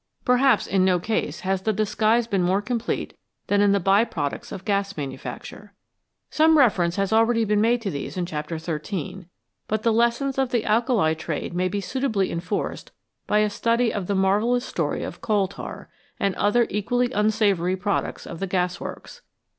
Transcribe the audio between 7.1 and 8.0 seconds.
already been made to